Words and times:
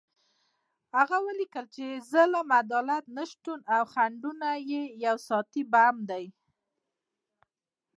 هغه 0.97 1.17
ولیکل 1.27 1.65
چې 1.75 1.85
ظلم، 2.11 2.47
عدالت 2.61 3.05
نشتون 3.17 3.59
او 3.75 3.81
خنډونه 3.93 4.49
یو 5.05 5.15
ساعتي 5.27 5.63
بم 5.71 5.95
دی. 6.09 6.25